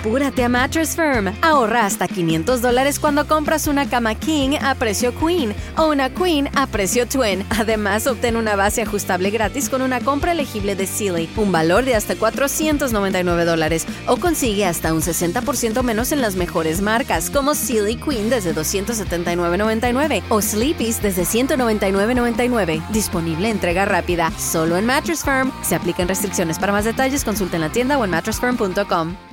[0.00, 1.30] Apúrate a Mattress Firm.
[1.42, 6.48] Ahorra hasta 500 dólares cuando compras una cama King a precio Queen o una Queen
[6.56, 7.44] a precio Twin.
[7.50, 11.96] Además, obtén una base ajustable gratis con una compra elegible de Sealy, un valor de
[11.96, 17.96] hasta 499 dólares, o consigue hasta un 60% menos en las mejores marcas, como Sealy
[17.96, 22.88] Queen desde 279.99 o Sleepy's desde 199.99.
[22.88, 25.52] Disponible entrega rápida, solo en Mattress Firm.
[25.60, 26.58] Se aplican restricciones.
[26.58, 29.29] Para más detalles, consulta en la tienda o en mattressfirm.com.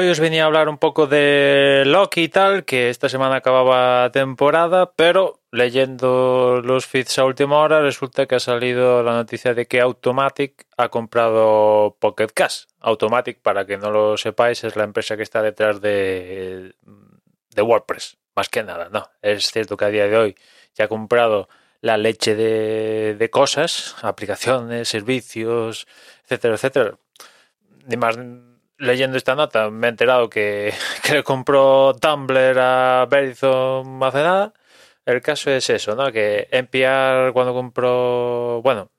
[0.00, 4.10] Hoy os venía a hablar un poco de Loki y tal, que esta semana acababa
[4.10, 9.66] temporada, pero leyendo los feeds a última hora resulta que ha salido la noticia de
[9.66, 12.64] que Automatic ha comprado Pocket Cash.
[12.80, 16.74] Automatic, para que no lo sepáis, es la empresa que está detrás de,
[17.50, 19.06] de WordPress, más que nada, ¿no?
[19.20, 20.34] Es cierto que a día de hoy
[20.74, 21.50] ya ha comprado
[21.82, 25.86] la leche de, de cosas, aplicaciones, servicios,
[26.22, 26.94] etcétera, etcétera.
[27.84, 28.16] Ni más
[28.80, 34.54] leyendo esta nota me he enterado que, que le compró Tumblr a Verizon hace nada.
[35.06, 36.12] El caso es eso, ¿no?
[36.12, 38.90] Que NPR cuando compró, bueno,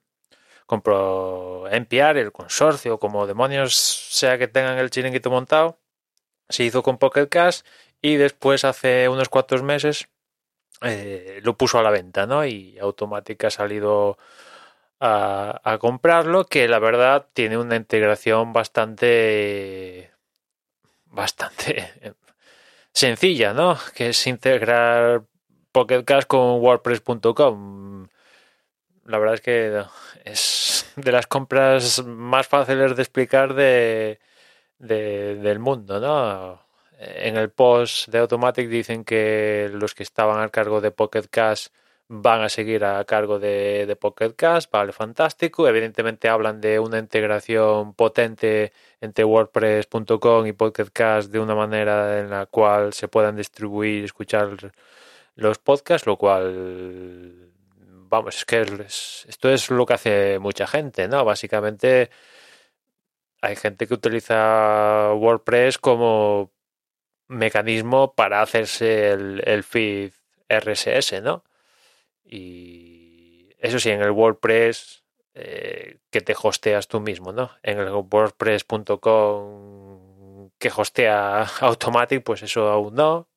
[0.66, 5.78] compró NPR, el consorcio, como demonios sea que tengan el chiringuito montado,
[6.48, 7.60] se hizo con Pocket Cash
[8.00, 10.08] y después hace unos cuantos meses
[10.82, 12.44] eh, lo puso a la venta, ¿no?
[12.44, 14.18] Y Automática ha salido
[15.04, 20.12] a, comprarlo, que la verdad tiene una integración bastante
[21.06, 21.90] bastante
[22.92, 23.78] sencilla, ¿no?
[23.94, 25.24] Que es integrar
[25.72, 28.08] Pocket Cash con WordPress.com.
[29.06, 29.84] La verdad es que
[30.24, 34.20] es de las compras más fáciles de explicar de,
[34.78, 36.62] del mundo, ¿no?
[36.98, 41.68] En el post de Automatic dicen que los que estaban al cargo de Pocket Cash
[42.08, 44.34] van a seguir a cargo de, de Pocket
[44.70, 45.66] vale, fantástico.
[45.68, 50.90] Evidentemente hablan de una integración potente entre WordPress.com y Pocket
[51.30, 54.72] de una manera en la cual se puedan distribuir y escuchar
[55.36, 57.52] los podcasts, lo cual,
[58.08, 61.24] vamos, es que esto es lo que hace mucha gente, ¿no?
[61.24, 62.10] Básicamente
[63.40, 66.52] hay gente que utiliza WordPress como
[67.28, 70.12] mecanismo para hacerse el, el feed
[70.48, 71.44] RSS, ¿no?
[72.24, 77.50] Y eso sí, en el WordPress eh, que te hosteas tú mismo, ¿no?
[77.62, 83.28] En el WordPress.com que hostea Automatic, pues eso aún no,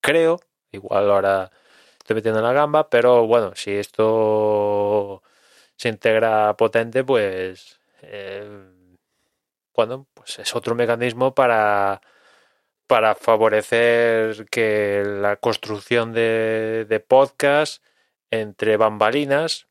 [0.00, 0.40] creo.
[0.72, 1.50] Igual ahora
[1.98, 5.22] estoy metiendo la gamba, pero bueno, si esto
[5.76, 8.46] se integra potente, pues eh,
[9.74, 12.00] bueno, pues es otro mecanismo para
[12.86, 17.82] para favorecer que la construcción de, de podcast
[18.30, 19.66] entre bambalinas,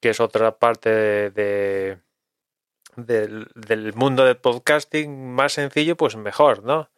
[0.00, 1.98] que es otra parte de,
[2.96, 6.90] del, mundo del podcasting más sencillo, pues mejor, ¿no?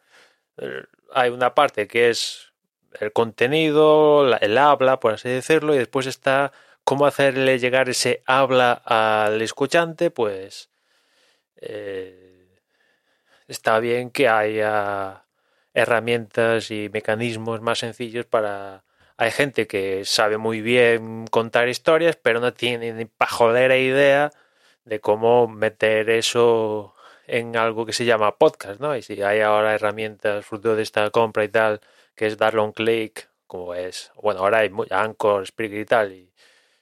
[1.13, 2.53] Hay una parte que es
[2.99, 6.51] el contenido, el habla, por así decirlo, y después está
[6.83, 10.69] cómo hacerle llegar ese habla al escuchante, pues
[11.57, 12.59] eh,
[13.47, 15.25] está bien que haya
[15.73, 18.83] herramientas y mecanismos más sencillos para
[19.19, 24.31] hay gente que sabe muy bien contar historias, pero no tiene ni pajolera idea
[24.85, 26.95] de cómo meter eso
[27.27, 28.95] en algo que se llama podcast, ¿no?
[28.95, 31.81] Y si hay ahora herramientas fruto de esta compra y tal,
[32.15, 36.33] que es darle un clic, como es, bueno, ahora hay Anchor, Spreaker y tal, y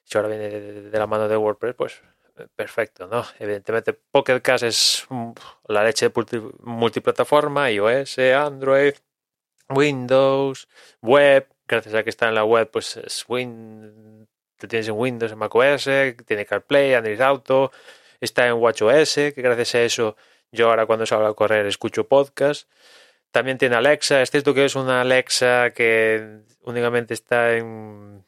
[0.03, 2.01] si ahora viene de, la mano de WordPress, pues
[2.55, 3.25] perfecto, ¿no?
[3.39, 5.07] Evidentemente Pocket Cast es
[5.67, 8.93] la leche de multiplataforma, iOS, Android,
[9.69, 10.67] Windows,
[11.01, 15.31] web, gracias a que está en la web, pues es Win, te tienes en Windows,
[15.31, 15.89] en macOS,
[16.25, 17.71] tiene CarPlay, Android Auto,
[18.19, 20.15] está en WatchOS, que gracias a eso
[20.51, 22.69] yo ahora cuando salgo a correr escucho podcast.
[23.31, 28.25] También tiene Alexa, es cierto que es una Alexa que únicamente está en...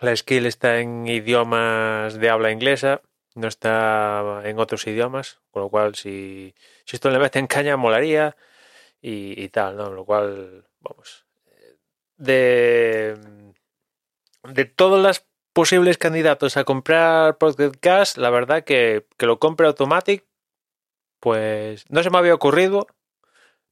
[0.00, 3.02] La skill está en idiomas de habla inglesa,
[3.34, 6.54] no está en otros idiomas, con lo cual si,
[6.84, 8.36] si esto le mete en caña molaría
[9.02, 9.90] y, y tal, ¿no?
[9.90, 11.27] Lo cual, vamos,
[12.18, 13.16] de,
[14.44, 19.66] de todos los posibles candidatos a comprar Pocket Cash, la verdad que, que lo compre
[19.66, 20.24] Automatic,
[21.20, 22.86] pues no se me había ocurrido,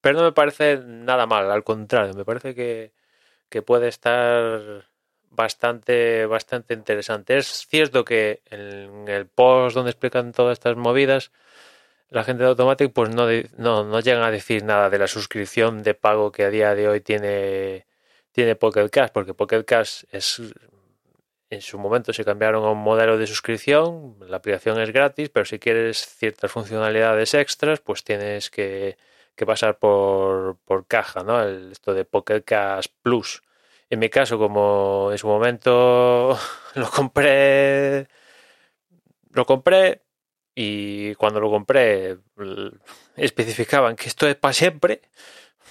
[0.01, 2.93] pero no me parece nada mal, al contrario, me parece que,
[3.49, 4.87] que puede estar
[5.31, 7.37] bastante, bastante interesante.
[7.37, 11.31] Es cierto que en el post donde explican todas estas movidas,
[12.09, 13.27] la gente de Automatic pues no,
[13.59, 16.89] no, no llegan a decir nada de la suscripción de pago que a día de
[16.89, 17.87] hoy tiene
[18.37, 20.43] tiene Pocket Cast, porque Pocket Cast es
[21.49, 25.47] en su momento se cambiaron a un modelo de suscripción, la aplicación es gratis, pero
[25.47, 28.99] si quieres ciertas funcionalidades extras, pues tienes que,
[29.47, 31.43] pasar por, caja, ¿no?
[31.43, 33.43] esto de Pocket Cast Plus.
[33.89, 36.39] En mi caso, como en su momento
[36.75, 38.07] lo compré,
[39.31, 40.03] lo compré
[40.55, 42.19] y cuando lo compré
[43.17, 45.01] especificaban que esto es para siempre,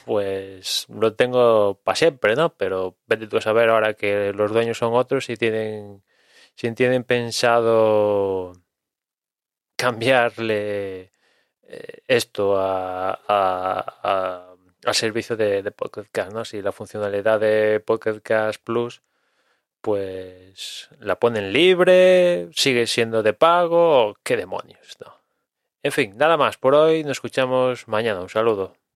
[0.05, 2.53] pues lo tengo para siempre, ¿no?
[2.55, 6.03] Pero vete tú a saber ahora que los dueños son otros y tienen,
[6.55, 8.53] tienen pensado
[9.75, 11.11] cambiarle
[11.63, 13.11] eh, esto a,
[14.85, 16.45] al servicio de, de Pocket Cast, ¿no?
[16.45, 19.01] Si la funcionalidad de Pocket Cast Plus
[19.81, 25.21] pues la ponen libre, sigue siendo de pago, qué demonios, ¿no?
[25.83, 28.75] En fin, nada más por hoy, nos escuchamos mañana, un saludo.